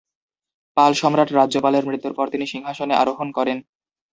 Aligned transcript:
পাল 0.77 0.91
সম্রাট 0.93 1.29
রাজ্যপালের 1.31 1.87
মৃত্যুর 1.89 2.13
পর 2.13 2.27
তিনি 2.29 2.45
সিংহাসনে 2.47 2.93
আরোহণ 2.95 3.27
করেন। 3.37 3.57